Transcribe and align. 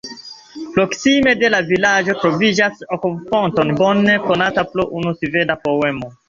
Proksime 0.77 1.33
de 1.43 1.51
la 1.55 1.59
vilaĝo 1.67 2.15
troviĝas 2.23 2.81
akvofonto 2.97 3.67
bone 3.83 4.17
konata 4.25 4.65
pro 4.73 4.87
unu 5.03 5.15
sveda 5.21 5.59
poemo. 5.69 6.13